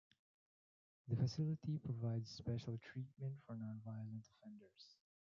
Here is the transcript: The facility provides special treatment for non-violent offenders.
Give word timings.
The 1.09 1.15
facility 1.15 1.77
provides 1.77 2.31
special 2.31 2.79
treatment 2.91 3.35
for 3.45 3.55
non-violent 3.55 4.25
offenders. 4.31 4.95